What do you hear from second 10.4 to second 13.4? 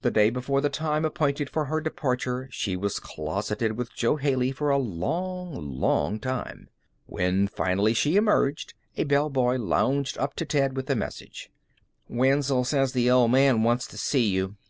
Ted with a message. "Wenzel says th' Old